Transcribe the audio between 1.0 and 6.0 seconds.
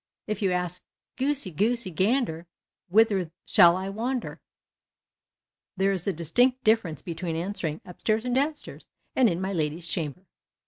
Goosey, goosey, gander, whither sluiil I wander?" there